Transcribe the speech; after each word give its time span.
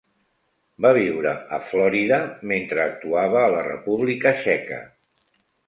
Va 0.85 0.93
viure 0.97 1.33
a 1.57 1.59
Florida 1.73 2.19
mentre 2.53 2.83
actuava 2.87 3.39
a 3.45 3.55
la 3.59 3.63
República 3.69 4.35
Txeca. 4.43 4.85